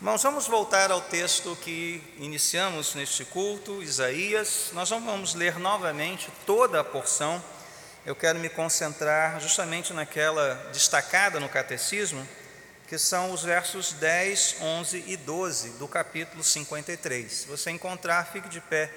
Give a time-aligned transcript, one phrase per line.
[0.00, 4.70] Irmãos, vamos voltar ao texto que iniciamos neste culto, Isaías.
[4.72, 7.42] Nós não vamos ler novamente toda a porção.
[8.06, 12.24] Eu quero me concentrar justamente naquela destacada no catecismo,
[12.86, 17.32] que são os versos 10, 11 e 12 do capítulo 53.
[17.32, 18.88] Se você encontrar, fique de pé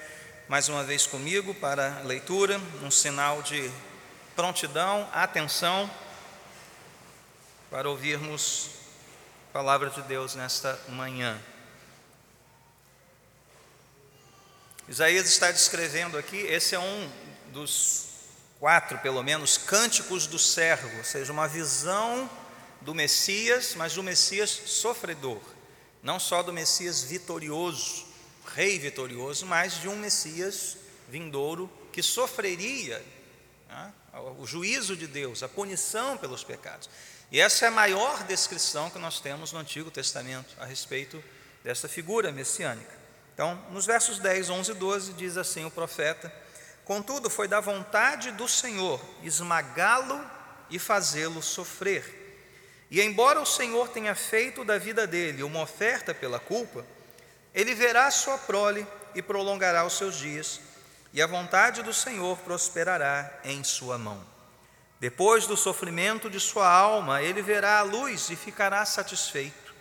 [0.47, 3.71] mais uma vez comigo para a leitura, um sinal de
[4.35, 5.89] prontidão, atenção,
[7.71, 8.80] para ouvirmos
[9.51, 11.37] palavra de Deus nesta manhã.
[14.87, 17.11] Isaías está descrevendo aqui, esse é um
[17.51, 18.07] dos
[18.59, 22.29] quatro, pelo menos, cânticos do servo, ou seja, uma visão
[22.79, 25.41] do Messias, mas do Messias sofredor,
[26.01, 28.05] não só do Messias vitorioso,
[28.55, 30.77] rei vitorioso, mas de um Messias
[31.09, 33.03] vindouro que sofreria
[33.67, 33.93] né,
[34.39, 36.89] o juízo de Deus, a punição pelos pecados.
[37.31, 41.23] E essa é a maior descrição que nós temos no Antigo Testamento a respeito
[41.63, 42.99] dessa figura messiânica.
[43.33, 46.31] Então, nos versos 10, 11 e 12, diz assim o profeta:
[46.83, 50.21] Contudo, foi da vontade do Senhor esmagá-lo
[50.69, 52.19] e fazê-lo sofrer.
[52.91, 56.85] E embora o Senhor tenha feito da vida dele uma oferta pela culpa,
[57.53, 60.59] ele verá sua prole e prolongará os seus dias,
[61.13, 64.21] e a vontade do Senhor prosperará em sua mão.
[65.01, 69.73] Depois do sofrimento de sua alma, ele verá a luz e ficará satisfeito.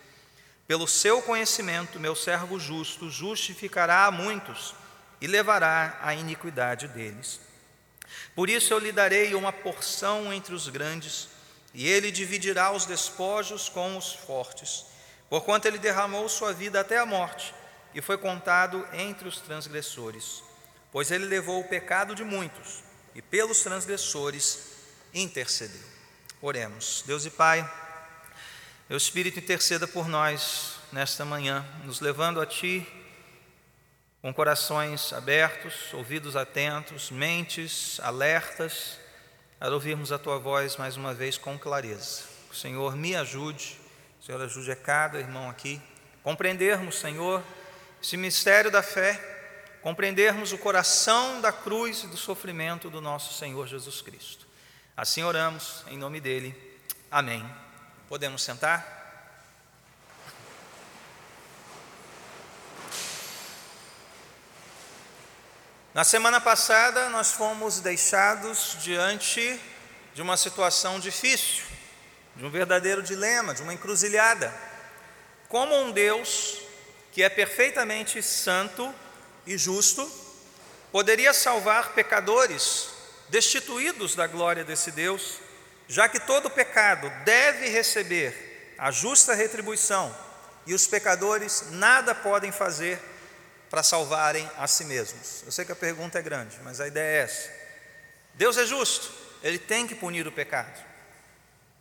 [0.67, 4.75] Pelo seu conhecimento, meu servo justo justificará a muitos
[5.21, 7.39] e levará a iniquidade deles.
[8.35, 11.29] Por isso eu lhe darei uma porção entre os grandes,
[11.75, 14.87] e ele dividirá os despojos com os fortes,
[15.29, 17.55] porquanto ele derramou sua vida até a morte
[17.95, 20.43] e foi contado entre os transgressores.
[20.91, 22.83] Pois ele levou o pecado de muitos,
[23.15, 24.80] e pelos transgressores
[25.15, 25.89] intercedeu.
[26.41, 27.03] Oremos.
[27.07, 27.69] Deus e Pai,
[28.89, 32.87] o Espírito interceda por nós nesta manhã, nos levando a Ti
[34.23, 38.99] com corações abertos, ouvidos atentos, mentes alertas,
[39.61, 42.25] a ouvirmos a Tua voz mais uma vez com clareza.
[42.51, 43.79] O Senhor me ajude,
[44.21, 45.81] o Senhor ajude a cada irmão aqui,
[46.23, 47.43] compreendermos, Senhor,
[48.03, 49.19] esse mistério da fé,
[49.83, 54.50] compreendermos o coração da cruz e do sofrimento do nosso Senhor Jesus Cristo.
[54.97, 56.55] Assim oramos, em nome dele.
[57.11, 57.49] Amém.
[58.09, 59.01] Podemos sentar?
[65.93, 69.61] Na semana passada, nós fomos deixados diante
[70.15, 71.65] de uma situação difícil,
[72.37, 74.55] de um verdadeiro dilema, de uma encruzilhada.
[75.49, 76.59] Como um Deus
[77.11, 78.95] que é perfeitamente santo
[79.45, 80.09] e justo
[80.93, 83.00] poderia salvar pecadores
[83.31, 85.39] destituídos da glória desse Deus,
[85.89, 90.15] já que todo pecado deve receber a justa retribuição
[90.67, 93.01] e os pecadores nada podem fazer
[93.71, 95.43] para salvarem a si mesmos.
[95.47, 97.51] Eu sei que a pergunta é grande, mas a ideia é essa.
[98.35, 100.85] Deus é justo, ele tem que punir o pecado.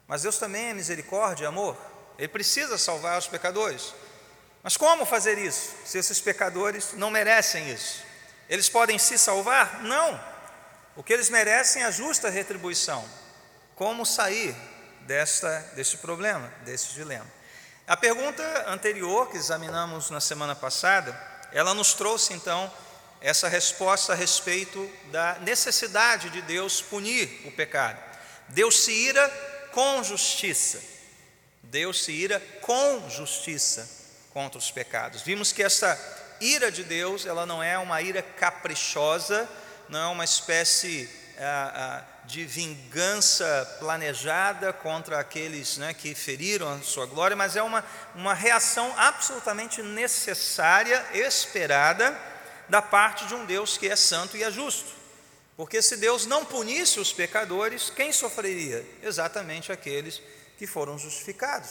[0.07, 1.77] Mas Deus também é misericórdia e amor.
[2.17, 3.93] Ele precisa salvar os pecadores.
[4.61, 8.03] Mas como fazer isso se esses pecadores não merecem isso?
[8.49, 9.83] Eles podem se salvar?
[9.83, 10.38] Não.
[10.99, 13.09] O que eles merecem é a justa retribuição.
[13.73, 14.53] Como sair
[15.07, 17.25] desta, deste problema, desse dilema?
[17.87, 21.17] A pergunta anterior que examinamos na semana passada,
[21.53, 22.69] ela nos trouxe então
[23.21, 27.97] essa resposta a respeito da necessidade de Deus punir o pecado.
[28.49, 29.25] Deus se ira
[29.71, 30.81] com justiça.
[31.63, 33.89] Deus se ira com justiça
[34.33, 35.21] contra os pecados.
[35.21, 35.97] Vimos que essa
[36.41, 39.49] ira de Deus, ela não é uma ira caprichosa,
[39.89, 46.79] não é uma espécie ah, ah, de vingança planejada contra aqueles né, que feriram a
[46.81, 47.83] sua glória, mas é uma,
[48.13, 52.15] uma reação absolutamente necessária, esperada,
[52.67, 54.99] da parte de um Deus que é santo e é justo.
[55.57, 58.85] Porque se Deus não punisse os pecadores, quem sofreria?
[59.01, 60.21] Exatamente aqueles
[60.57, 61.69] que foram justificados.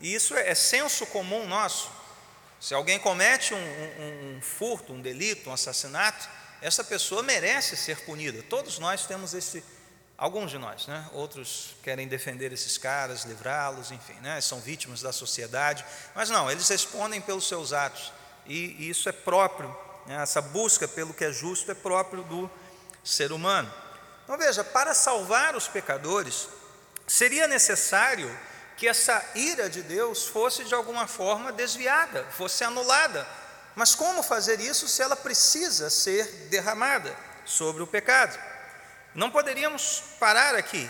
[0.00, 1.90] E isso é, é senso comum nosso.
[2.60, 6.28] Se alguém comete um, um, um furto, um delito, um assassinato,
[6.62, 8.42] essa pessoa merece ser punida.
[8.44, 9.64] Todos nós temos esse,
[10.16, 11.04] alguns de nós, né?
[11.12, 14.40] Outros querem defender esses caras, livrá-los, enfim, né?
[14.40, 18.12] São vítimas da sociedade, mas não, eles respondem pelos seus atos
[18.46, 19.76] e, e isso é próprio.
[20.06, 20.22] Né?
[20.22, 22.50] Essa busca pelo que é justo é próprio do
[23.02, 23.72] ser humano.
[24.22, 26.48] Então veja, para salvar os pecadores
[27.08, 28.30] seria necessário
[28.76, 33.26] que essa ira de Deus fosse de alguma forma desviada, fosse anulada
[33.74, 37.14] mas como fazer isso se ela precisa ser derramada
[37.44, 38.38] sobre o pecado?
[39.14, 40.88] Não poderíamos parar aqui.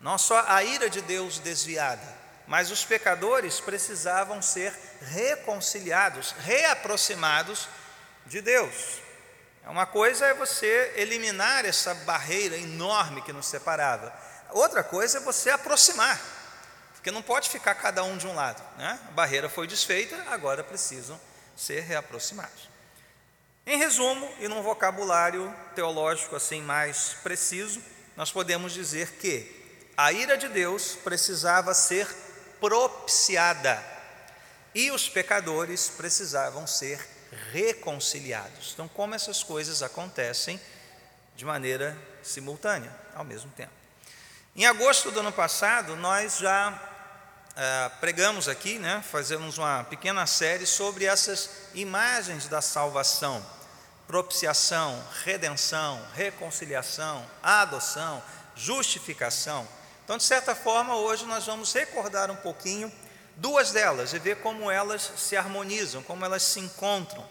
[0.00, 2.02] Não só a ira de Deus desviada,
[2.46, 4.72] mas os pecadores precisavam ser
[5.02, 7.68] reconciliados, reaproximados
[8.24, 9.02] de Deus.
[9.66, 14.14] Uma coisa é você eliminar essa barreira enorme que nos separava,
[14.50, 16.18] outra coisa é você aproximar,
[16.94, 18.62] porque não pode ficar cada um de um lado.
[18.78, 18.98] Né?
[19.08, 21.20] A barreira foi desfeita, agora precisam
[21.58, 22.68] ser reaproximados.
[23.66, 27.82] Em resumo, e num vocabulário teológico assim mais preciso,
[28.16, 32.06] nós podemos dizer que a ira de Deus precisava ser
[32.60, 33.84] propiciada
[34.74, 37.04] e os pecadores precisavam ser
[37.52, 38.70] reconciliados.
[38.72, 40.58] Então, como essas coisas acontecem
[41.36, 43.72] de maneira simultânea, ao mesmo tempo.
[44.56, 46.87] Em agosto do ano passado, nós já
[47.58, 53.44] ah, pregamos aqui, né, fazemos uma pequena série sobre essas imagens da salvação
[54.08, 58.22] propiciação, redenção, reconciliação, adoção,
[58.56, 59.68] justificação.
[60.02, 62.90] Então, de certa forma, hoje nós vamos recordar um pouquinho
[63.36, 67.22] duas delas e ver como elas se harmonizam, como elas se encontram,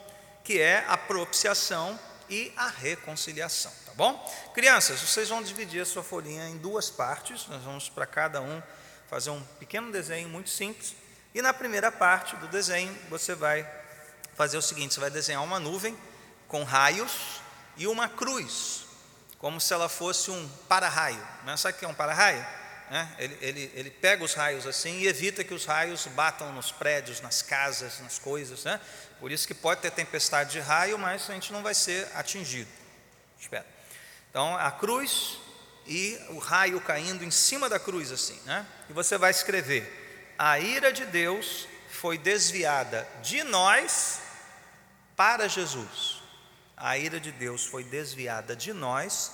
[0.43, 4.13] que é a propiciação e a reconciliação, tá bom?
[4.53, 8.61] Crianças, vocês vão dividir a sua folhinha em duas partes, nós vamos para cada um
[9.09, 10.95] fazer um pequeno desenho muito simples.
[11.33, 13.67] E na primeira parte do desenho, você vai
[14.35, 15.97] fazer o seguinte: você vai desenhar uma nuvem
[16.47, 17.41] com raios
[17.75, 18.85] e uma cruz,
[19.37, 21.21] como se ela fosse um para-raio.
[21.43, 21.55] Né?
[21.57, 22.45] Sabe o que é um para-raio?
[22.89, 23.15] Né?
[23.19, 27.21] Ele, ele, ele pega os raios assim e evita que os raios batam nos prédios,
[27.21, 28.63] nas casas, nas coisas.
[28.63, 28.79] Né?
[29.19, 32.69] Por isso que pode ter tempestade de raio, mas a gente não vai ser atingido.
[33.39, 33.65] Espera.
[34.29, 35.39] Então, a cruz
[35.87, 38.39] e o raio caindo em cima da cruz assim.
[38.45, 38.65] Né?
[38.89, 44.19] E você vai escrever: A ira de Deus foi desviada de nós
[45.15, 46.17] para Jesus
[46.77, 49.31] a ira de Deus foi desviada de nós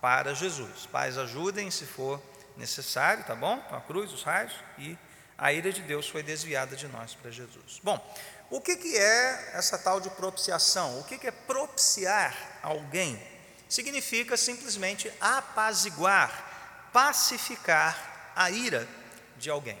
[0.00, 0.86] para Jesus.
[0.86, 2.20] Pais, ajudem se for
[2.56, 3.62] necessário, tá bom?
[3.70, 4.96] A cruz, os raios e
[5.36, 7.80] a ira de Deus foi desviada de nós para Jesus.
[7.82, 8.02] Bom,
[8.48, 10.98] o que, que é essa tal de propiciação?
[10.98, 13.22] O que, que é propiciar alguém?
[13.68, 18.88] Significa simplesmente apaziguar, pacificar a ira
[19.36, 19.78] de alguém.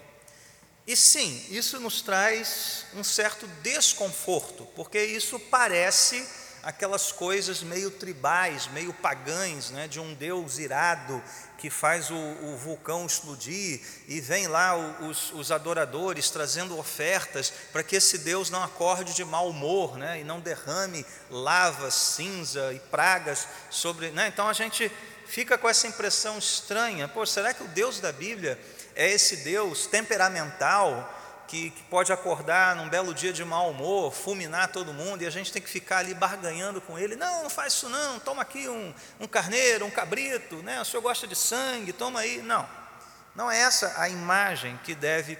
[0.86, 6.26] E sim, isso nos traz um certo desconforto, porque isso parece
[6.62, 11.22] aquelas coisas meio tribais, meio pagãs, né, de um Deus irado
[11.66, 17.82] que faz o, o vulcão explodir e vem lá os, os, adoradores trazendo ofertas para
[17.82, 22.78] que esse Deus não acorde de mau humor né, e não derrame lava, cinza e
[22.78, 24.12] pragas sobre.
[24.12, 24.92] Né, então a gente
[25.26, 28.56] fica com essa impressão estranha: pô, será que o Deus da Bíblia
[28.94, 31.15] é esse Deus temperamental?
[31.46, 35.30] Que, que, pode acordar num belo dia de mau humor, fulminar todo mundo, e a
[35.30, 37.16] gente tem que ficar ali barganhando com ele.
[37.16, 40.80] Não, não faz isso não, toma aqui um, um carneiro, um cabrito, né?
[40.80, 42.42] o senhor gosta de sangue, toma aí.
[42.42, 42.68] Não,
[43.34, 45.38] não é essa a imagem que deve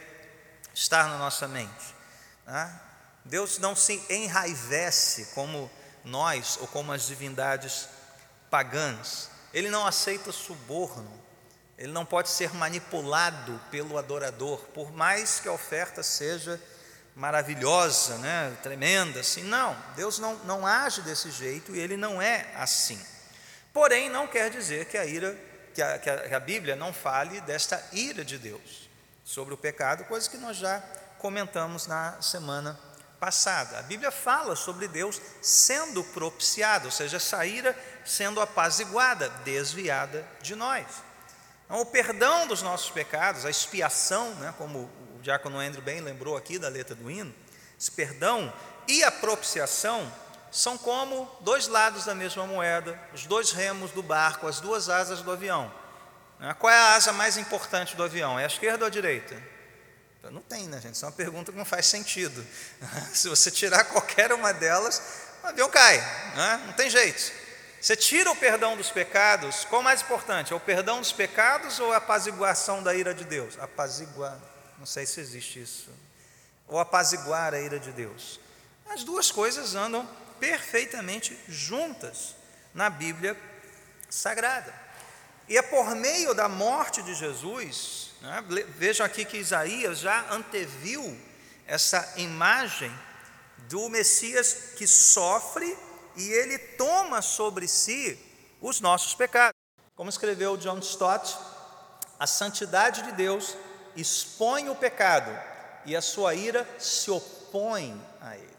[0.74, 1.94] estar na nossa mente.
[2.44, 2.80] Tá?
[3.24, 5.70] Deus não se enraivece como
[6.04, 7.88] nós ou como as divindades
[8.50, 9.30] pagãs.
[9.52, 11.25] Ele não aceita suborno.
[11.78, 16.61] Ele não pode ser manipulado pelo adorador, por mais que a oferta seja
[17.14, 19.43] maravilhosa, né, tremenda, assim.
[19.43, 23.00] Não, Deus não, não age desse jeito e ele não é assim.
[23.73, 25.37] Porém, não quer dizer que a ira,
[25.75, 28.88] que a, que a, que a Bíblia não fale desta ira de Deus
[29.25, 30.82] sobre o pecado, coisa que nós já
[31.19, 32.78] comentamos na semana
[33.19, 33.78] passada.
[33.78, 40.54] A Bíblia fala sobre Deus sendo propiciado, ou seja, essa ira sendo apaziguada, desviada de
[40.54, 40.87] nós.
[41.66, 46.37] Então, o perdão dos nossos pecados, a expiação, né, como o diácono Andrew bem lembrou
[46.37, 47.35] aqui da letra do hino,
[47.78, 48.52] esse perdão
[48.87, 50.11] e a propiciação
[50.50, 55.23] são como dois lados da mesma moeda, os dois remos do barco, as duas asas
[55.23, 55.73] do avião.
[56.38, 58.38] Né, qual é a asa mais importante do avião?
[58.38, 59.37] É a esquerda ou a direita?
[60.30, 60.94] Não tem, né, gente?
[60.94, 62.44] Isso é uma pergunta que não faz sentido.
[63.14, 65.00] Se você tirar qualquer uma delas,
[65.42, 66.62] o avião cai, né?
[66.66, 67.45] não tem jeito.
[67.87, 70.52] Você tira o perdão dos pecados, qual mais importante?
[70.52, 73.57] É o perdão dos pecados ou a apaziguação da ira de Deus?
[73.61, 74.37] Apaziguar,
[74.76, 75.88] não sei se existe isso.
[76.66, 78.40] Ou apaziguar a ira de Deus.
[78.90, 80.05] As duas coisas andam
[80.40, 82.35] perfeitamente juntas
[82.75, 83.37] na Bíblia
[84.11, 84.75] Sagrada.
[85.49, 91.16] E é por meio da morte de Jesus, né, vejam aqui que Isaías já anteviu
[91.69, 92.93] essa imagem
[93.69, 95.86] do Messias que sofre
[96.16, 98.18] e ele toma sobre si
[98.61, 99.56] os nossos pecados.
[99.94, 101.37] Como escreveu John Stott,
[102.18, 103.56] a santidade de Deus
[103.94, 105.30] expõe o pecado
[105.85, 108.56] e a sua ira se opõe a ele.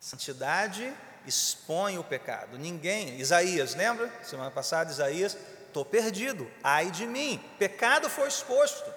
[0.00, 0.92] Santidade
[1.26, 2.58] expõe o pecado.
[2.58, 4.12] Ninguém, Isaías, lembra?
[4.22, 5.36] Semana passada, Isaías,
[5.66, 8.92] estou perdido, ai de mim, pecado foi exposto.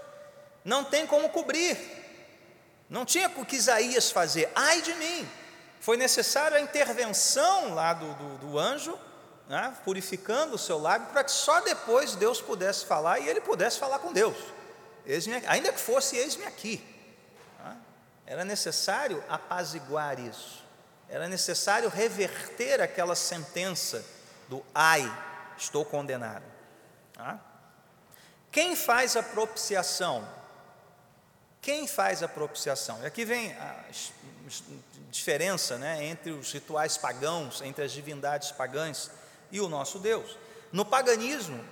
[0.64, 1.78] Não tem como cobrir.
[2.90, 4.52] Não tinha o que Isaías fazer.
[4.56, 5.30] Ai de mim!
[5.80, 8.98] Foi necessária a intervenção lá do, do, do anjo,
[9.48, 13.80] né, purificando o seu lábio, para que só depois Deus pudesse falar e ele pudesse
[13.80, 14.38] falar com Deus.
[15.48, 16.86] ainda que fosse eis-me aqui.
[17.64, 17.78] Né,
[18.26, 20.64] era necessário apaziguar isso.
[21.08, 24.06] Era necessário reverter aquela sentença
[24.48, 25.12] do ai,
[25.58, 26.46] estou condenado.
[27.18, 27.40] Né.
[28.52, 30.28] Quem faz a propiciação?
[31.62, 33.02] Quem faz a propiciação?
[33.02, 33.56] E aqui vem
[35.12, 39.12] diferença né, entre os rituais pagãos, entre as divindades pagãs
[39.52, 40.38] e o nosso Deus.
[40.72, 41.64] No paganismo,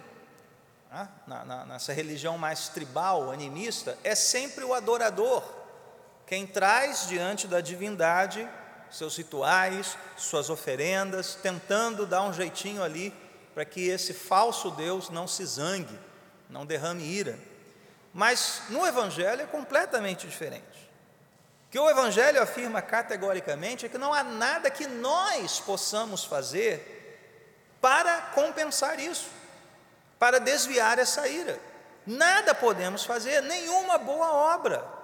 [0.91, 5.43] né, na, na, nessa religião mais tribal, animista, é sempre o adorador
[6.27, 8.47] quem traz diante da divindade
[8.91, 13.13] seus rituais, suas oferendas, tentando dar um jeitinho ali
[13.53, 15.97] para que esse falso Deus não se zangue,
[16.49, 17.39] não derrame ira.
[18.13, 20.86] Mas no Evangelho é completamente diferente.
[21.69, 26.93] Que o Evangelho afirma categoricamente é que não há nada que nós possamos fazer
[27.81, 29.27] para compensar isso,
[30.17, 31.59] para desviar essa ira.
[32.05, 34.97] Nada podemos fazer, nenhuma boa obra.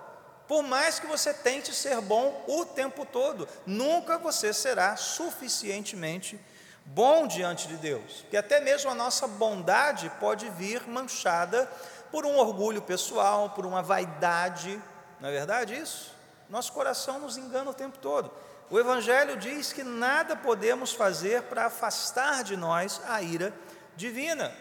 [0.48, 6.40] Por mais que você tente ser bom o tempo todo, nunca você será suficientemente
[6.86, 8.26] bom diante de Deus.
[8.30, 11.70] Que até mesmo a nossa bondade pode vir manchada
[12.12, 14.82] por um orgulho pessoal, por uma vaidade,
[15.20, 16.13] não é verdade isso?
[16.54, 18.30] Nosso coração nos engana o tempo todo.
[18.70, 23.52] O Evangelho diz que nada podemos fazer para afastar de nós a ira
[23.96, 24.56] divina.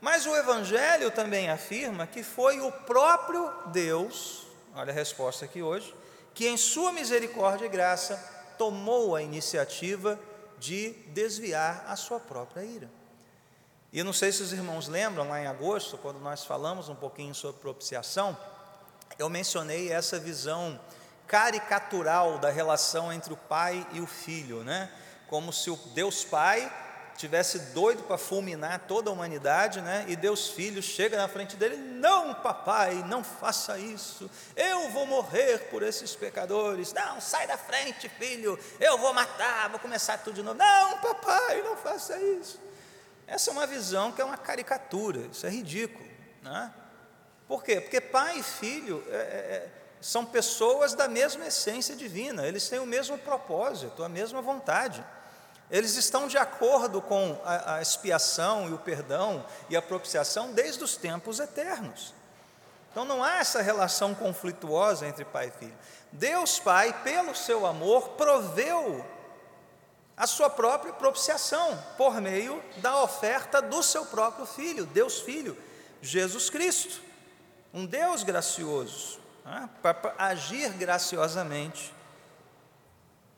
[0.00, 5.94] Mas o Evangelho também afirma que foi o próprio Deus, olha a resposta aqui hoje,
[6.32, 8.16] que em Sua misericórdia e graça
[8.56, 10.18] tomou a iniciativa
[10.58, 12.90] de desviar a sua própria ira.
[13.92, 16.94] E eu não sei se os irmãos lembram, lá em agosto, quando nós falamos um
[16.94, 18.34] pouquinho sobre propiciação,
[19.18, 20.80] eu mencionei essa visão
[21.30, 24.90] caricatural da relação entre o pai e o filho, né?
[25.28, 26.68] Como se o Deus Pai
[27.16, 30.04] tivesse doido para fulminar toda a humanidade, né?
[30.08, 34.28] E Deus Filho chega na frente dele: "Não, papai, não faça isso.
[34.56, 36.92] Eu vou morrer por esses pecadores.
[36.92, 38.58] Não, sai da frente, filho.
[38.80, 40.58] Eu vou matar, vou começar tudo de novo.
[40.58, 42.58] Não, papai, não faça isso."
[43.24, 46.08] Essa é uma visão que é uma caricatura, isso é ridículo.
[46.42, 46.74] Né?
[47.46, 47.80] Por quê?
[47.80, 52.78] Porque pai e filho é, é, é, são pessoas da mesma essência divina, eles têm
[52.78, 55.04] o mesmo propósito, a mesma vontade.
[55.70, 60.82] Eles estão de acordo com a, a expiação e o perdão e a propiciação desde
[60.82, 62.14] os tempos eternos.
[62.90, 65.78] Então não há essa relação conflituosa entre pai e filho.
[66.10, 69.06] Deus Pai, pelo seu amor, proveu
[70.16, 75.56] a sua própria propiciação por meio da oferta do seu próprio Filho, Deus Filho,
[76.02, 77.00] Jesus Cristo,
[77.72, 81.94] um Deus gracioso, né, para agir graciosamente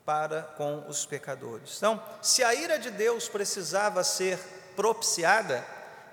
[0.04, 1.76] para com os pecadores.
[1.76, 4.38] Então, se a ira de Deus precisava ser
[4.74, 5.64] propiciada,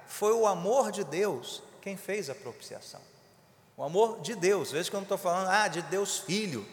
[0.07, 3.01] foi o amor de Deus quem fez a propiciação.
[3.75, 6.67] O amor de Deus, veja que eu não estou falando, ah, de Deus Filho,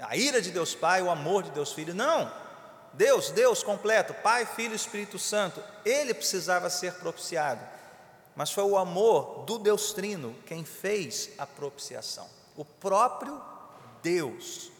[0.00, 2.30] a ira de Deus Pai, o amor de Deus Filho, não
[2.92, 7.60] Deus, Deus completo, Pai, Filho e Espírito Santo, ele precisava ser propiciado,
[8.34, 12.28] mas foi o amor do Deus Trino quem fez a propiciação.
[12.60, 13.40] O próprio
[14.02, 14.70] Deus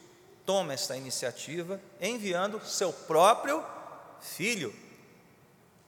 [0.45, 3.65] toma esta iniciativa, enviando seu próprio
[4.19, 4.71] Filho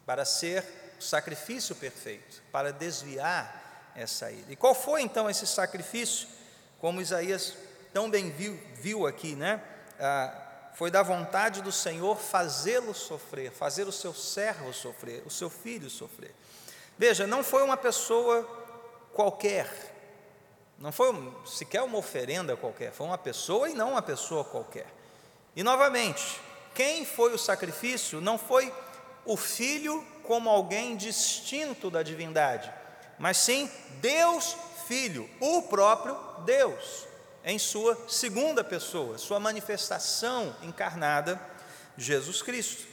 [0.03, 0.65] para ser
[1.00, 4.51] o sacrifício perfeito, para desviar essa ira.
[4.51, 6.27] E qual foi então esse sacrifício?
[6.79, 7.55] Como Isaías
[7.93, 9.62] tão bem viu, viu aqui, né?
[10.00, 15.47] Ah, foi da vontade do Senhor fazê-lo sofrer, fazer o seu servo sofrer, o seu
[15.47, 16.33] filho sofrer.
[16.97, 18.41] Veja, não foi uma pessoa
[19.13, 19.92] qualquer,
[20.83, 24.85] não foi sequer uma oferenda qualquer, foi uma pessoa e não uma pessoa qualquer.
[25.55, 26.41] E novamente,
[26.75, 28.69] quem foi o sacrifício não foi
[29.23, 32.69] o filho como alguém distinto da divindade,
[33.17, 33.71] mas sim
[34.01, 37.07] Deus Filho, o próprio Deus
[37.45, 41.39] em sua segunda pessoa, sua manifestação encarnada,
[41.97, 42.83] Jesus Cristo.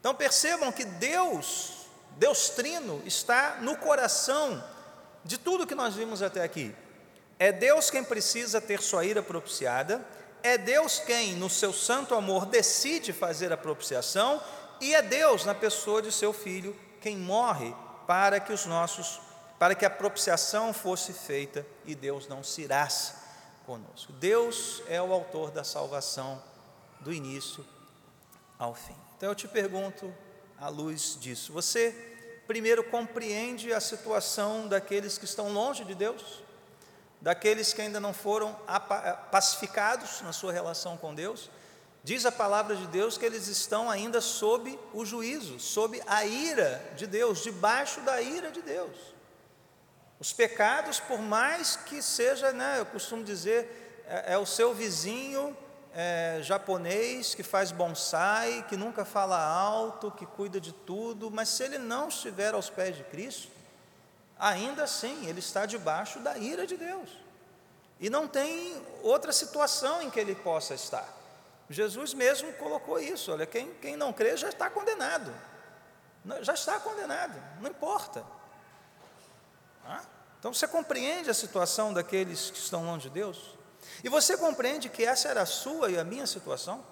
[0.00, 1.86] Então percebam que Deus,
[2.16, 4.62] Deus Trino, está no coração
[5.24, 6.74] de tudo que nós vimos até aqui.
[7.42, 10.06] É Deus quem precisa ter sua ira propiciada,
[10.44, 14.40] é Deus quem, no seu santo amor, decide fazer a propiciação,
[14.80, 17.74] e é Deus, na pessoa de seu filho, quem morre
[18.06, 19.20] para que os nossos,
[19.58, 23.14] para que a propiciação fosse feita e Deus não se irasse
[23.66, 24.12] conosco.
[24.12, 26.40] Deus é o autor da salvação
[27.00, 27.66] do início
[28.56, 28.94] ao fim.
[29.16, 30.14] Então eu te pergunto,
[30.56, 31.90] à luz disso, você
[32.46, 36.41] primeiro compreende a situação daqueles que estão longe de Deus?
[37.22, 38.52] Daqueles que ainda não foram
[39.30, 41.48] pacificados na sua relação com Deus.
[42.04, 46.84] Diz a palavra de Deus que eles estão ainda sob o juízo, sob a ira
[46.96, 48.96] de Deus, debaixo da ira de Deus.
[50.18, 55.56] Os pecados, por mais que seja, né, eu costumo dizer, é, é o seu vizinho
[55.94, 61.62] é, japonês que faz bonsai, que nunca fala alto, que cuida de tudo, mas se
[61.62, 63.48] ele não estiver aos pés de Cristo,
[64.42, 67.08] ainda assim ele está debaixo da ira de Deus.
[68.00, 71.08] E não tem outra situação em que ele possa estar.
[71.70, 75.32] Jesus mesmo colocou isso: olha, quem, quem não crê já está condenado.
[76.40, 78.24] Já está condenado, não importa.
[80.38, 83.56] Então você compreende a situação daqueles que estão longe de Deus?
[84.02, 86.84] E você compreende que essa era a sua e a minha situação?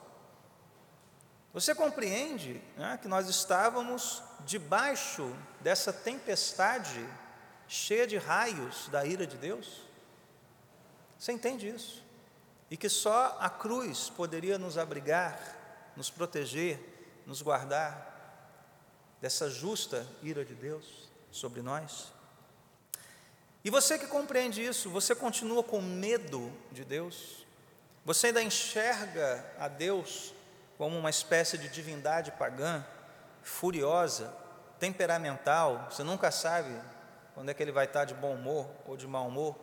[1.53, 7.05] Você compreende né, que nós estávamos debaixo dessa tempestade
[7.71, 9.83] cheia de raios da ira de Deus?
[11.17, 12.03] Você entende isso?
[12.69, 16.81] E que só a cruz poderia nos abrigar, nos proteger,
[17.25, 18.09] nos guardar
[19.21, 22.13] dessa justa ira de Deus sobre nós?
[23.65, 27.47] E você que compreende isso, você continua com medo de Deus?
[28.05, 30.35] Você ainda enxerga a Deus
[30.77, 32.85] como uma espécie de divindade pagã,
[33.43, 34.35] furiosa,
[34.81, 36.75] temperamental, você nunca sabe
[37.41, 39.57] quando é que ele vai estar de bom humor ou de mau humor?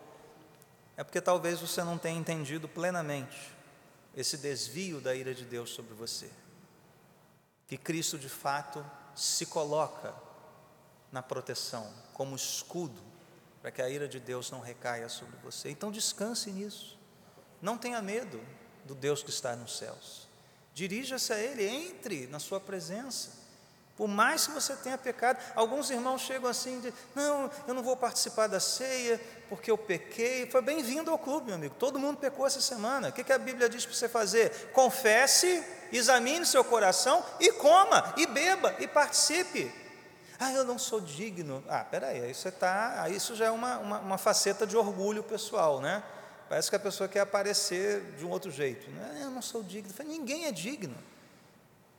[0.98, 3.55] É porque talvez você não tenha entendido plenamente
[4.15, 6.27] esse desvio da ira de Deus sobre você.
[7.67, 8.84] Que Cristo de fato
[9.15, 10.12] se coloca
[11.12, 13.00] na proteção, como escudo
[13.62, 15.69] para que a ira de Deus não recaia sobre você.
[15.69, 16.98] Então descanse nisso.
[17.62, 18.43] Não tenha medo
[18.86, 20.27] do Deus que está nos céus.
[20.74, 23.34] Dirija-se a Ele, entre na Sua presença.
[23.98, 27.98] Por mais que você tenha pecado, alguns irmãos chegam assim de, não, eu não vou
[27.98, 30.46] participar da ceia porque eu pequei.
[30.51, 31.74] Foi bem-vindo ao clube, meu amigo.
[31.80, 33.10] Todo mundo pecou essa semana.
[33.10, 34.70] O que, a Bíblia diz para você fazer?
[34.72, 39.74] Confesse, examine seu coração e coma, e beba, e participe.
[40.39, 41.63] Ah, eu não sou digno.
[41.67, 45.82] Ah, peraí, aí você tá, isso já é uma, uma, uma, faceta de orgulho pessoal,
[45.82, 46.04] né?
[46.48, 48.91] Parece que a pessoa quer aparecer de um outro jeito.
[48.91, 49.21] Né?
[49.24, 49.91] Eu não sou digno.
[50.06, 50.95] Ninguém é digno.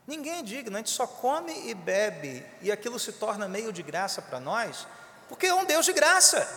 [0.08, 0.74] Ninguém é digno.
[0.74, 4.86] A gente só come e bebe e aquilo se torna meio de graça para nós,
[5.28, 6.48] porque é um Deus de graça.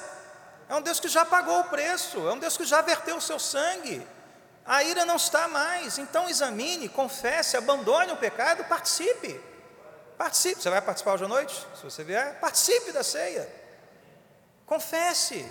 [0.69, 2.29] É um Deus que já pagou o preço.
[2.29, 4.07] É um Deus que já verteu o seu sangue.
[4.65, 5.97] A ira não está mais.
[5.97, 9.37] Então examine, confesse, abandone o pecado, participe.
[10.17, 10.61] Participe.
[10.61, 11.67] Você vai participar hoje à noite?
[11.75, 13.53] Se você vier, participe da ceia.
[14.65, 15.45] Confesse.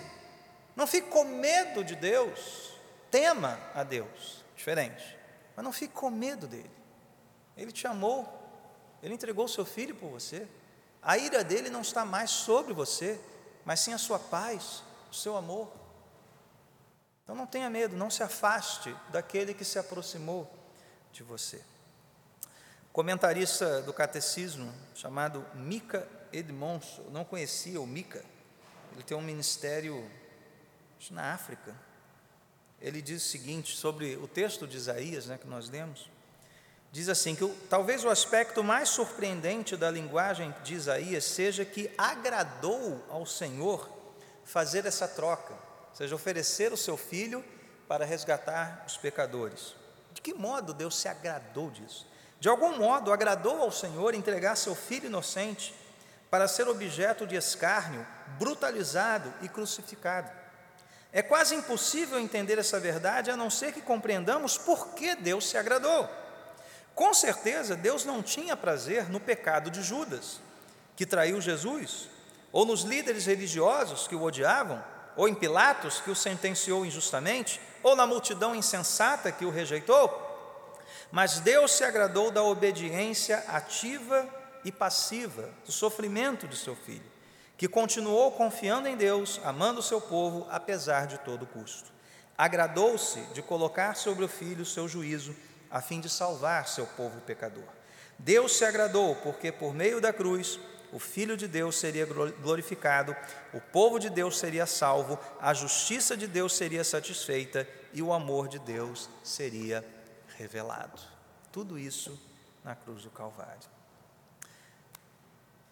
[0.74, 2.72] Não fique com medo de Deus.
[3.10, 4.42] Tema a Deus.
[4.56, 5.18] Diferente.
[5.54, 6.79] Mas não fique com medo dele.
[7.60, 8.28] Ele te amou.
[9.02, 10.48] Ele entregou o seu filho por você.
[11.00, 13.20] A ira dele não está mais sobre você,
[13.64, 15.70] mas sim a sua paz, o seu amor.
[17.22, 20.52] Então não tenha medo, não se afaste daquele que se aproximou
[21.12, 21.62] de você
[22.92, 28.24] comentarista do catecismo chamado Mica Edmondson, eu não conhecia o Mica,
[28.92, 30.08] ele tem um ministério
[31.10, 31.74] na África.
[32.80, 36.10] Ele diz o seguinte sobre o texto de Isaías, né, que nós lemos.
[36.92, 43.04] Diz assim que talvez o aspecto mais surpreendente da linguagem de Isaías seja que agradou
[43.08, 43.88] ao Senhor
[44.44, 47.44] fazer essa troca, ou seja, oferecer o seu filho
[47.86, 49.76] para resgatar os pecadores.
[50.12, 52.08] De que modo Deus se agradou disso?
[52.40, 55.72] De algum modo, agradou ao Senhor entregar seu filho inocente
[56.28, 58.04] para ser objeto de escárnio,
[58.38, 60.30] brutalizado e crucificado.
[61.12, 65.56] É quase impossível entender essa verdade a não ser que compreendamos por que Deus se
[65.56, 66.08] agradou.
[67.00, 70.38] Com certeza, Deus não tinha prazer no pecado de Judas,
[70.94, 72.10] que traiu Jesus,
[72.52, 74.84] ou nos líderes religiosos que o odiavam,
[75.16, 80.10] ou em Pilatos, que o sentenciou injustamente, ou na multidão insensata que o rejeitou.
[81.10, 84.28] Mas Deus se agradou da obediência ativa
[84.62, 87.10] e passiva, do sofrimento de seu filho,
[87.56, 91.90] que continuou confiando em Deus, amando seu povo, apesar de todo custo.
[92.36, 95.34] Agradou-se de colocar sobre o filho seu juízo,
[95.70, 97.64] a fim de salvar seu povo pecador.
[98.18, 100.58] Deus se agradou, porque por meio da cruz
[100.92, 103.16] o Filho de Deus seria glorificado,
[103.54, 108.48] o povo de Deus seria salvo, a justiça de Deus seria satisfeita e o amor
[108.48, 109.84] de Deus seria
[110.36, 111.00] revelado.
[111.52, 112.20] Tudo isso
[112.64, 113.68] na cruz do Calvário.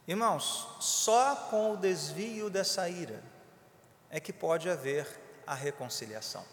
[0.06, 3.22] Irmãos, só com o desvio dessa ira
[4.08, 5.06] é que pode haver
[5.46, 6.44] a reconciliação.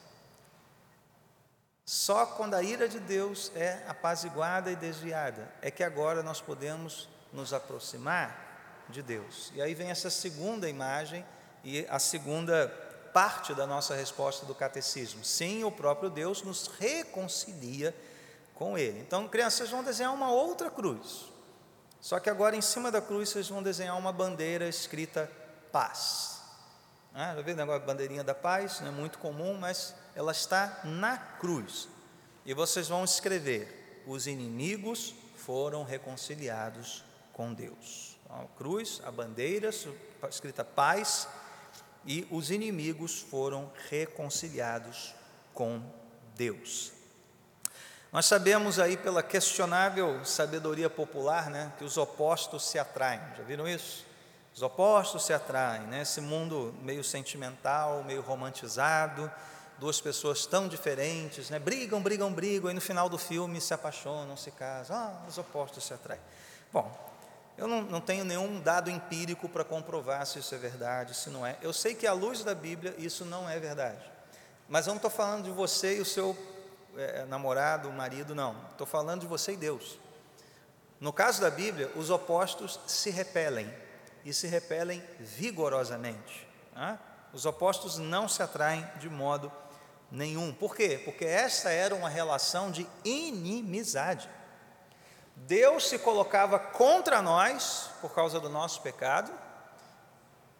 [1.85, 7.07] Só quando a ira de Deus é apaziguada e desviada é que agora nós podemos
[7.31, 9.51] nos aproximar de Deus.
[9.53, 11.23] E aí vem essa segunda imagem
[11.63, 12.67] e a segunda
[13.13, 15.23] parte da nossa resposta do catecismo.
[15.23, 17.95] Sim, o próprio Deus nos reconcilia
[18.55, 18.99] com Ele.
[18.99, 21.31] Então, crianças, vão desenhar uma outra cruz.
[22.01, 25.31] Só que agora em cima da cruz vocês vão desenhar uma bandeira escrita
[25.71, 26.41] paz.
[27.13, 28.79] Ah, já viu o negócio bandeirinha da paz?
[28.81, 31.87] Não é muito comum, mas ela está na cruz.
[32.45, 38.17] E vocês vão escrever: os inimigos foram reconciliados com Deus.
[38.29, 39.69] A cruz, a bandeira
[40.29, 41.27] escrita paz,
[42.05, 45.13] e os inimigos foram reconciliados
[45.53, 45.81] com
[46.35, 46.91] Deus.
[48.11, 53.19] Nós sabemos aí pela questionável sabedoria popular, né, que os opostos se atraem.
[53.37, 54.05] Já viram isso?
[54.55, 56.03] Os opostos se atraem, né?
[56.03, 59.29] Esse mundo meio sentimental, meio romantizado,
[59.77, 61.59] duas pessoas tão diferentes, né?
[61.59, 64.95] Brigam, brigam, brigam, e no final do filme se apaixonam, se casam.
[64.95, 66.21] Ah, os opostos se atraem.
[66.71, 66.91] Bom,
[67.57, 71.45] eu não, não tenho nenhum dado empírico para comprovar se isso é verdade, se não
[71.45, 71.57] é.
[71.61, 74.03] Eu sei que à luz da Bíblia isso não é verdade.
[74.67, 76.35] Mas eu não estou falando de você e o seu
[76.97, 78.55] é, namorado, marido, não.
[78.71, 79.97] Estou falando de você e Deus.
[80.99, 83.71] No caso da Bíblia, os opostos se repelem
[84.23, 86.47] e se repelem vigorosamente.
[86.73, 86.97] Né?
[87.31, 89.51] Os opostos não se atraem de modo
[90.11, 90.53] nenhum.
[90.53, 91.01] Por quê?
[91.03, 94.29] Porque essa era uma relação de inimizade.
[95.35, 99.31] Deus se colocava contra nós por causa do nosso pecado,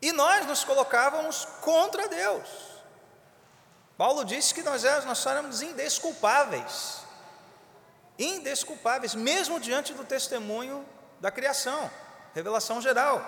[0.02, 2.48] e nós nos colocávamos contra Deus.
[3.98, 7.00] Paulo disse que nós éramos, nós éramos indesculpáveis,
[8.20, 10.86] indesculpáveis, mesmo diante do testemunho
[11.22, 11.90] da criação,
[12.34, 13.24] revelação geral.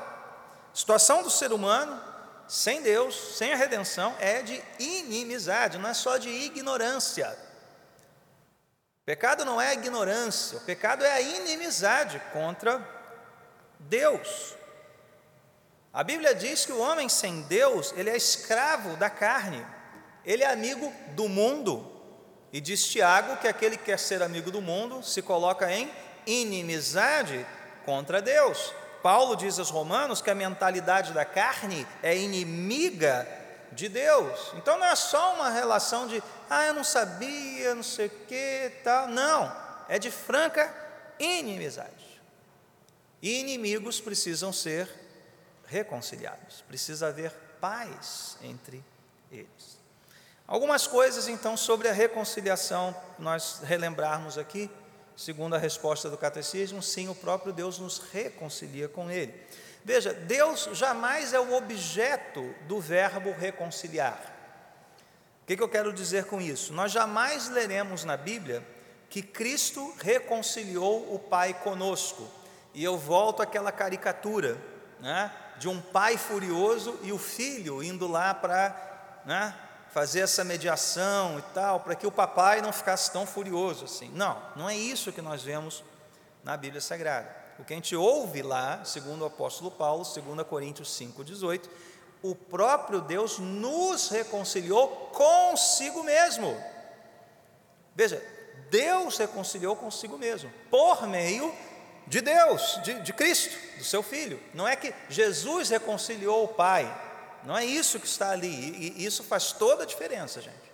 [0.73, 1.99] Situação do ser humano,
[2.47, 7.37] sem Deus, sem a redenção, é de inimizade, não é só de ignorância.
[9.05, 12.85] Pecado não é a ignorância, o pecado é a inimizade contra
[13.79, 14.55] Deus.
[15.93, 19.65] A Bíblia diz que o homem sem Deus, ele é escravo da carne.
[20.23, 21.91] Ele é amigo do mundo.
[22.53, 25.91] E diz Tiago que aquele que quer ser amigo do mundo se coloca em
[26.25, 27.45] inimizade
[27.85, 28.73] contra Deus.
[29.01, 33.27] Paulo diz aos Romanos que a mentalidade da carne é inimiga
[33.71, 34.51] de Deus.
[34.55, 38.71] Então não é só uma relação de, ah, eu não sabia, não sei o que,
[38.83, 39.07] tal.
[39.07, 39.55] Não,
[39.87, 40.73] é de franca
[41.19, 42.21] inimizade.
[43.21, 44.89] E inimigos precisam ser
[45.65, 48.83] reconciliados, precisa haver paz entre
[49.31, 49.77] eles.
[50.47, 54.71] Algumas coisas então sobre a reconciliação, nós relembrarmos aqui,
[55.17, 59.33] segundo a resposta do catecismo, sim, o próprio Deus nos reconcilia com Ele.
[59.83, 64.21] Veja, Deus jamais é o objeto do verbo reconciliar.
[65.41, 66.71] O que, que eu quero dizer com isso?
[66.71, 68.63] Nós jamais leremos na Bíblia
[69.09, 72.29] que Cristo reconciliou o Pai conosco.
[72.73, 74.57] E eu volto àquela caricatura
[74.99, 79.55] né, de um pai furioso e o filho indo lá para né,
[79.91, 84.09] fazer essa mediação e tal, para que o papai não ficasse tão furioso assim.
[84.13, 85.83] Não, não é isso que nós vemos
[86.43, 87.35] na Bíblia Sagrada.
[87.59, 91.67] O que a gente ouve lá, segundo o apóstolo Paulo, 2 Coríntios 5,18,
[92.21, 96.55] o próprio Deus nos reconciliou consigo mesmo.
[97.95, 98.23] Veja,
[98.69, 101.53] Deus reconciliou consigo mesmo, por meio
[102.05, 104.39] de Deus, de, de Cristo, do seu Filho.
[104.53, 106.85] Não é que Jesus reconciliou o Pai,
[107.47, 110.67] não é isso que está ali, e isso faz toda a diferença, gente.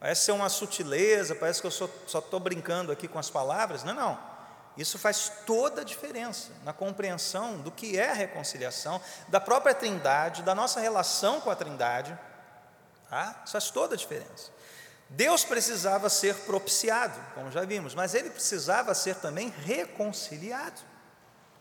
[0.00, 3.84] Parece ser uma sutileza, parece que eu só estou brincando aqui com as palavras.
[3.84, 4.18] Não, não.
[4.76, 10.42] Isso faz toda a diferença na compreensão do que é a reconciliação, da própria Trindade,
[10.42, 12.18] da nossa relação com a Trindade.
[13.08, 13.40] Tá?
[13.44, 14.50] Isso faz toda a diferença.
[15.08, 20.80] Deus precisava ser propiciado, como já vimos, mas ele precisava ser também reconciliado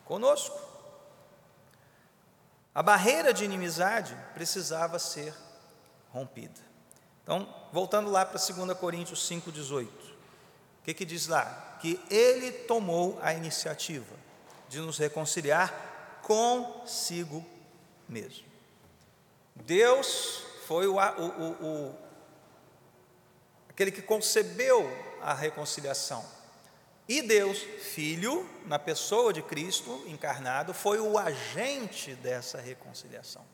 [0.04, 0.67] conosco.
[2.78, 5.34] A barreira de inimizade precisava ser
[6.12, 6.62] rompida.
[7.24, 9.90] Então, voltando lá para 2 Coríntios 5,18, o
[10.84, 11.80] que, que diz lá?
[11.82, 14.16] Que ele tomou a iniciativa
[14.70, 15.74] de nos reconciliar
[16.22, 17.44] consigo
[18.08, 18.46] mesmo.
[19.56, 21.96] Deus foi o, o, o,
[23.70, 24.88] aquele que concebeu
[25.20, 26.24] a reconciliação.
[27.08, 33.46] E Deus, Filho, na pessoa de Cristo encarnado, foi o agente dessa reconciliação.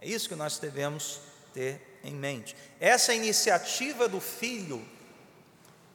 [0.00, 1.20] É isso que nós devemos
[1.52, 2.56] ter em mente.
[2.78, 4.86] Essa iniciativa do Filho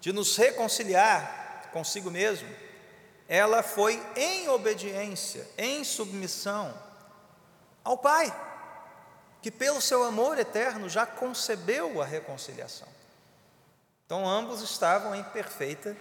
[0.01, 2.49] de nos reconciliar consigo mesmo,
[3.27, 6.77] ela foi em obediência, em submissão
[7.84, 8.32] ao Pai,
[9.41, 12.88] que pelo seu amor eterno já concebeu a reconciliação.
[14.06, 15.95] Então ambos estavam em perfeita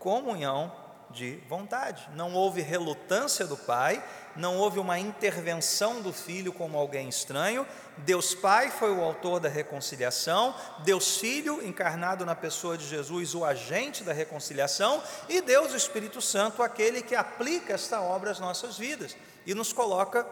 [0.00, 0.72] comunhão
[1.10, 2.08] de vontade.
[2.14, 4.02] Não houve relutância do pai,
[4.34, 7.66] não houve uma intervenção do filho como alguém estranho.
[7.98, 13.44] Deus Pai foi o autor da reconciliação, Deus Filho, encarnado na pessoa de Jesus, o
[13.44, 19.16] agente da reconciliação, e Deus Espírito Santo, aquele que aplica esta obra às nossas vidas
[19.44, 20.26] e nos coloca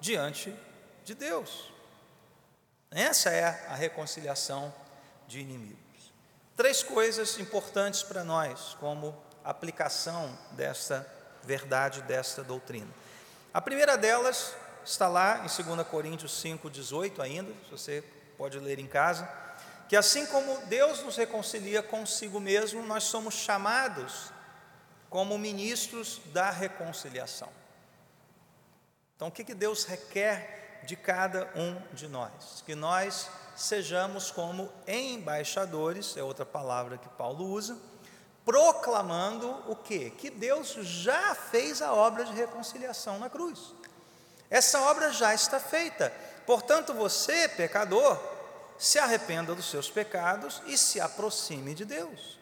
[0.00, 0.54] diante
[1.04, 1.72] de Deus.
[2.90, 4.72] Essa é a reconciliação
[5.26, 5.85] de inimigos.
[6.56, 9.14] Três coisas importantes para nós, como
[9.44, 11.06] aplicação desta
[11.42, 12.88] verdade, desta doutrina.
[13.52, 18.04] A primeira delas está lá em 2 Coríntios 5,18 ainda, se você
[18.38, 19.28] pode ler em casa,
[19.86, 24.32] que assim como Deus nos reconcilia consigo mesmo, nós somos chamados
[25.10, 27.50] como ministros da reconciliação.
[29.14, 30.55] Então, o que, que Deus requer
[30.86, 32.62] de cada um de nós?
[32.64, 37.76] Que nós sejamos como embaixadores, é outra palavra que Paulo usa,
[38.44, 40.12] proclamando o quê?
[40.16, 43.74] Que Deus já fez a obra de reconciliação na cruz.
[44.48, 46.12] Essa obra já está feita.
[46.46, 48.16] Portanto, você, pecador,
[48.78, 52.38] se arrependa dos seus pecados e se aproxime de Deus.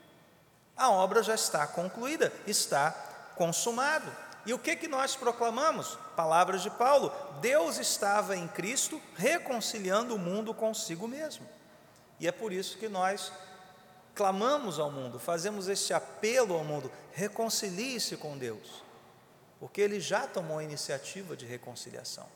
[0.76, 2.90] A obra já está concluída, está
[3.36, 4.10] consumado.
[4.46, 5.98] E o que que nós proclamamos?
[6.16, 11.48] Palavras de Paulo: Deus estava em Cristo reconciliando o mundo consigo mesmo.
[12.20, 13.32] E é por isso que nós
[14.14, 18.82] clamamos ao mundo, fazemos este apelo ao mundo: reconcilie-se com Deus,
[19.58, 22.28] porque Ele já tomou a iniciativa de reconciliação.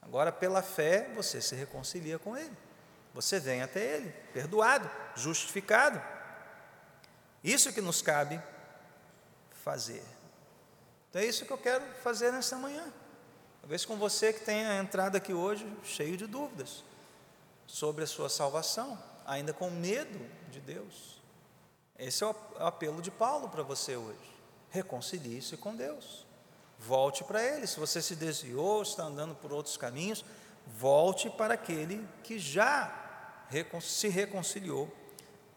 [0.00, 2.56] Agora, pela fé, você se reconcilia com Ele,
[3.12, 6.00] você vem até Ele, perdoado, justificado.
[7.42, 8.40] Isso que nos cabe
[9.62, 10.02] fazer.
[11.14, 12.92] Então é isso que eu quero fazer nesta manhã.
[13.60, 16.82] Talvez com você que tenha entrado aqui hoje cheio de dúvidas
[17.68, 21.22] sobre a sua salvação ainda com medo de Deus.
[21.96, 24.18] Esse é o apelo de Paulo para você hoje.
[24.70, 26.26] Reconcilie-se com Deus.
[26.80, 27.64] Volte para Ele.
[27.68, 30.24] Se você se desviou, está andando por outros caminhos,
[30.66, 32.92] volte para aquele que já
[33.80, 34.92] se reconciliou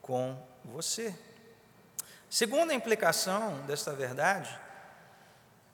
[0.03, 1.17] com você.
[2.29, 4.66] Segunda implicação desta verdade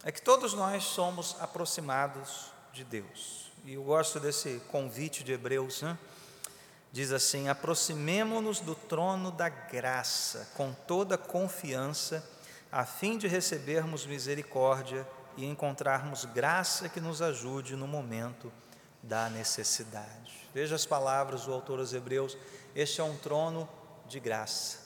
[0.03, 3.51] é que todos nós somos aproximados de Deus.
[3.63, 5.97] E eu gosto desse convite de Hebreus, né?
[6.91, 12.23] diz assim: aproximemo-nos do trono da graça com toda confiança,
[12.71, 18.51] a fim de recebermos misericórdia e encontrarmos graça que nos ajude no momento
[19.01, 20.47] da necessidade.
[20.53, 22.37] Veja as palavras do autor aos Hebreus:
[22.75, 23.69] este é um trono
[24.07, 24.79] de graça,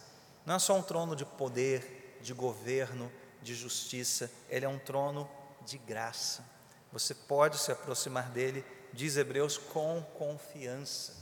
[0.45, 3.11] não é só um trono de poder, de governo,
[3.47, 5.29] de justiça, ele é um trono
[5.65, 6.43] de graça.
[6.91, 11.15] Você pode se aproximar dele, diz Hebreus, com confiança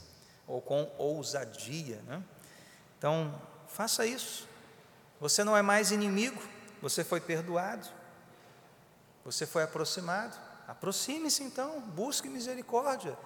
[0.44, 2.02] ou com ousadia.
[2.02, 2.20] Né?
[2.98, 4.48] Então, faça isso.
[5.20, 6.42] Você não é mais inimigo,
[6.82, 7.88] você foi perdoado,
[9.24, 10.36] você foi aproximado.
[10.66, 13.16] Aproxime-se então, busque misericórdia,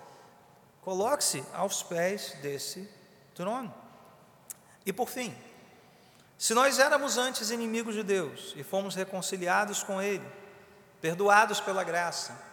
[0.82, 2.86] coloque-se aos pés desse
[3.34, 3.74] trono.
[4.84, 5.34] E por fim,
[6.40, 10.26] se nós éramos antes inimigos de Deus e fomos reconciliados com Ele,
[11.00, 12.50] perdoados pela graça,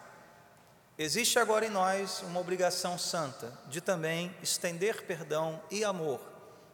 [0.99, 6.19] Existe agora em nós uma obrigação santa de também estender perdão e amor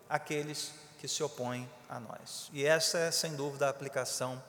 [0.09, 2.49] àqueles que se opõem a nós.
[2.53, 4.41] E essa é, sem dúvida, a aplicação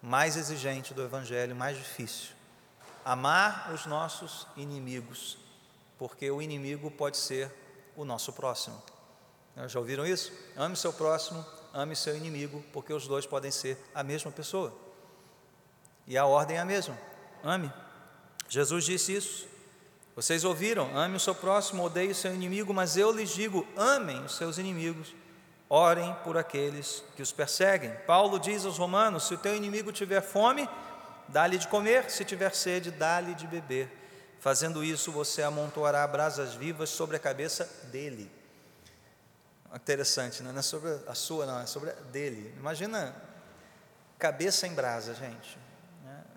[0.00, 2.30] mais exigente do Evangelho, mais difícil.
[3.04, 5.36] Amar os nossos inimigos,
[5.98, 7.52] porque o inimigo pode ser
[7.94, 8.82] o nosso próximo.
[9.66, 10.32] Já ouviram isso?
[10.56, 14.72] Ame seu próximo, ame seu inimigo, porque os dois podem ser a mesma pessoa.
[16.06, 16.96] E a ordem é a mesma:
[17.42, 17.70] ame
[18.48, 19.48] Jesus disse isso.
[20.14, 24.24] Vocês ouviram: ame o seu próximo, odeie o seu inimigo, mas eu lhes digo: amem
[24.24, 25.14] os seus inimigos,
[25.68, 27.90] orem por aqueles que os perseguem.
[28.06, 30.68] Paulo diz aos Romanos: se o teu inimigo tiver fome,
[31.28, 33.90] dá-lhe de comer, se tiver sede, dá-lhe de beber.
[34.38, 38.30] Fazendo isso, você amontoará brasas vivas sobre a cabeça dele.
[39.74, 40.52] Interessante, né?
[40.52, 42.54] não é sobre a sua, não, é sobre a dele.
[42.56, 43.14] Imagina
[44.18, 45.58] cabeça em brasa, gente.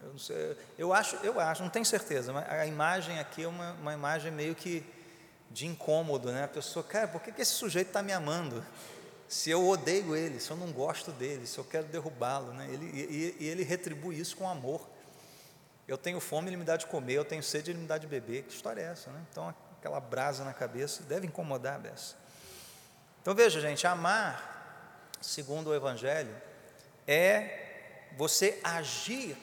[0.03, 3.73] Eu, sei, eu, acho, eu acho, não tenho certeza, mas a imagem aqui é uma,
[3.73, 4.85] uma imagem meio que
[5.51, 6.43] de incômodo, né?
[6.43, 8.65] A pessoa, cara, por que, que esse sujeito está me amando?
[9.27, 12.67] Se eu odeio ele, se eu não gosto dele, se eu quero derrubá-lo, né?
[12.69, 14.87] Ele, e, e ele retribui isso com amor.
[15.87, 18.07] Eu tenho fome, ele me dá de comer, eu tenho sede, ele me dá de
[18.07, 18.43] beber.
[18.43, 19.21] Que história é essa, né?
[19.31, 22.15] Então, aquela brasa na cabeça deve incomodar a beça.
[23.27, 26.33] Então, veja, gente, amar, segundo o Evangelho,
[27.05, 29.37] é você agir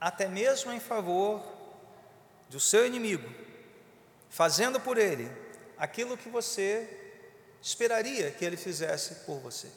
[0.00, 1.42] até mesmo em favor
[2.48, 3.28] do seu inimigo,
[4.28, 5.28] fazendo por ele
[5.76, 6.88] aquilo que você
[7.60, 9.72] esperaria que ele fizesse por você.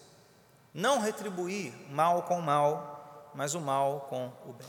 [0.72, 4.68] Não retribuir mal com mal, mas o mal com o bem.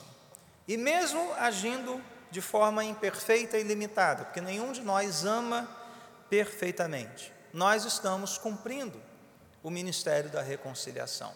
[0.66, 5.68] E mesmo agindo de forma imperfeita e limitada, porque nenhum de nós ama
[6.30, 9.00] perfeitamente, nós estamos cumprindo
[9.62, 11.32] o ministério da reconciliação.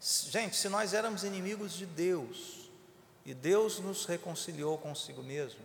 [0.00, 2.70] Gente, se nós éramos inimigos de Deus
[3.24, 5.60] e Deus nos reconciliou consigo mesmo,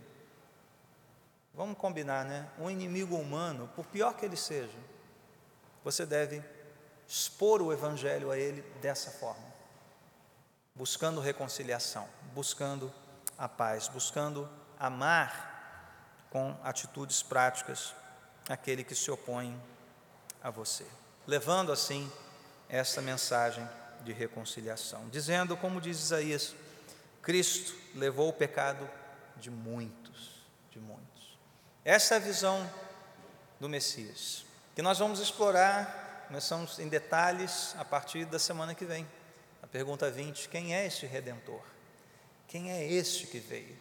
[1.54, 2.48] vamos combinar, né?
[2.58, 4.78] Um inimigo humano, por pior que ele seja,
[5.84, 6.42] você deve
[7.06, 9.54] expor o evangelho a ele dessa forma
[10.74, 12.92] buscando reconciliação, buscando
[13.38, 17.94] a paz, buscando amar com atitudes práticas
[18.48, 19.56] aquele que se opõe
[20.44, 20.84] a você,
[21.26, 22.12] levando assim
[22.68, 23.66] esta mensagem
[24.04, 26.54] de reconciliação, dizendo, como diz Isaías,
[27.22, 28.88] Cristo levou o pecado
[29.38, 31.38] de muitos, de muitos.
[31.82, 32.70] Essa é a visão
[33.58, 34.44] do Messias,
[34.76, 39.08] que nós vamos explorar, começamos em detalhes a partir da semana que vem.
[39.74, 41.60] Pergunta 20: Quem é este redentor?
[42.46, 43.76] Quem é este que veio?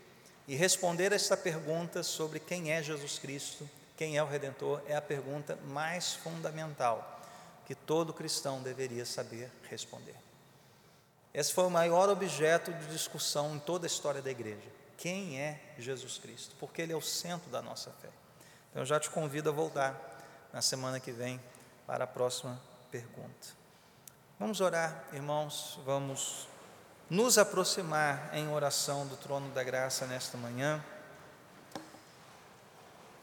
[0.48, 4.96] E responder a esta pergunta sobre quem é Jesus Cristo, quem é o redentor, é
[4.96, 7.22] a pergunta mais fundamental
[7.66, 10.16] que todo cristão deveria saber responder.
[11.34, 14.70] Esse foi o maior objeto de discussão em toda a história da igreja.
[14.98, 16.56] Quem é Jesus Cristo?
[16.60, 18.10] Porque ele é o centro da nossa fé.
[18.70, 20.00] Então eu já te convido a voltar
[20.52, 21.42] na semana que vem
[21.88, 22.60] para a próxima
[22.92, 23.48] pergunta.
[24.40, 26.48] Vamos orar, irmãos, vamos
[27.10, 30.84] nos aproximar em oração do trono da graça nesta manhã.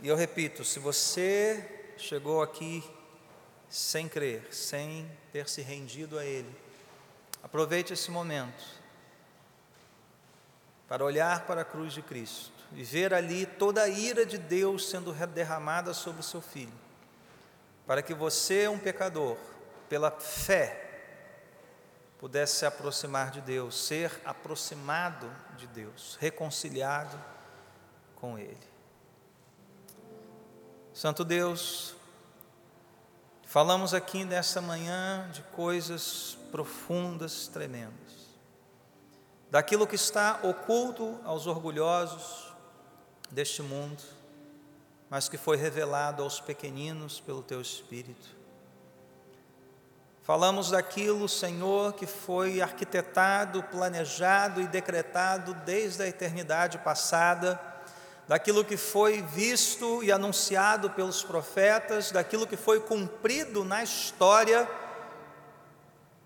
[0.02, 2.82] E eu repito: se você chegou aqui
[3.68, 6.50] sem crer, sem ter se rendido a Ele,
[7.42, 8.80] aproveite esse momento
[10.88, 14.88] para olhar para a cruz de Cristo e ver ali toda a ira de Deus
[14.88, 16.72] sendo derramada sobre o seu filho,
[17.86, 19.36] para que você, um pecador,
[19.88, 20.88] pela fé,
[22.18, 27.18] pudesse se aproximar de Deus, ser aproximado de Deus, reconciliado
[28.16, 28.69] com Ele.
[31.00, 31.94] Santo Deus,
[33.46, 38.28] falamos aqui nesta manhã de coisas profundas, tremendas,
[39.50, 42.52] daquilo que está oculto aos orgulhosos
[43.30, 44.02] deste mundo,
[45.08, 48.36] mas que foi revelado aos pequeninos pelo Teu Espírito.
[50.22, 57.58] Falamos daquilo, Senhor, que foi arquitetado, planejado e decretado desde a eternidade passada,
[58.30, 64.70] daquilo que foi visto e anunciado pelos profetas, daquilo que foi cumprido na história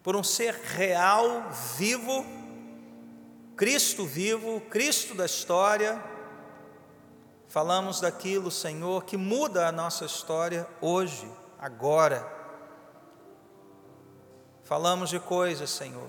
[0.03, 2.27] por um ser real, vivo,
[3.57, 5.99] Cristo vivo, Cristo da história.
[7.49, 11.27] Falamos daquilo, Senhor, que muda a nossa história hoje,
[11.59, 12.35] agora
[14.65, 16.09] Falamos de coisas, Senhor,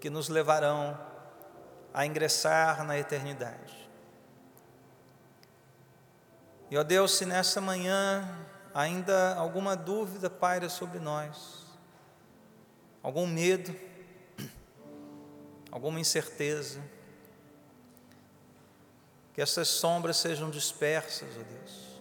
[0.00, 0.98] que nos levarão
[1.92, 3.81] a ingressar na eternidade.
[6.72, 8.26] E, ó Deus, se nesta manhã
[8.72, 11.66] ainda alguma dúvida paira sobre nós,
[13.02, 13.76] algum medo,
[15.70, 16.80] alguma incerteza,
[19.34, 22.00] que essas sombras sejam dispersas, ó Deus,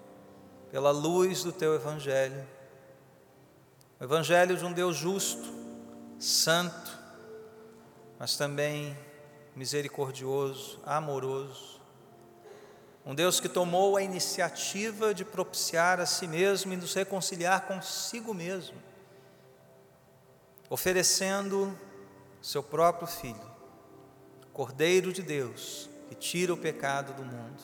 [0.72, 2.48] pela luz do Teu Evangelho,
[4.00, 5.54] o Evangelho de um Deus justo,
[6.18, 6.98] santo,
[8.18, 8.98] mas também
[9.54, 11.81] misericordioso, amoroso.
[13.06, 18.34] Um Deus que tomou a iniciativa de propiciar a si mesmo e nos reconciliar consigo
[18.34, 18.78] mesmo,
[20.70, 21.78] oferecendo
[22.42, 23.52] seu próprio Filho,
[24.54, 27.64] Cordeiro de Deus, que tira o pecado do mundo,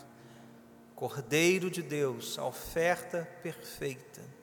[0.95, 4.37] Cordeiro de Deus, a oferta perfeita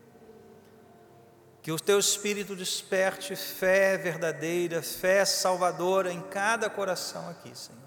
[1.65, 7.81] que o teu Espírito desperte fé verdadeira, fé salvadora em cada coração aqui, Senhor.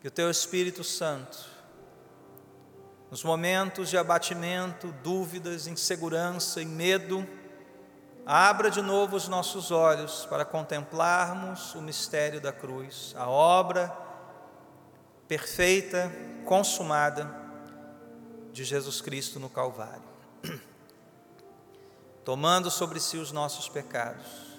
[0.00, 1.38] Que o teu Espírito Santo,
[3.10, 7.26] nos momentos de abatimento, dúvidas, insegurança e medo,
[8.24, 13.94] abra de novo os nossos olhos para contemplarmos o mistério da cruz, a obra
[15.28, 16.10] perfeita,
[16.46, 17.30] consumada
[18.52, 20.08] de Jesus Cristo no Calvário.
[22.24, 24.49] Tomando sobre si os nossos pecados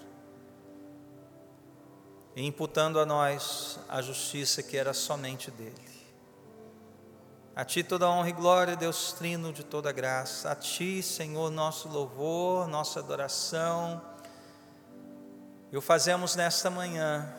[2.35, 5.91] e imputando a nós a justiça que era somente dele.
[7.53, 10.51] A Ti toda honra e glória, Deus Trino de toda graça.
[10.51, 14.01] A Ti, Senhor, nosso louvor, nossa adoração.
[15.71, 17.33] E o fazemos nesta manhã,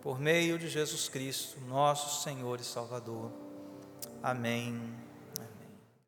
[0.00, 3.30] por meio de Jesus Cristo, nosso Senhor e Salvador.
[4.22, 5.09] Amém.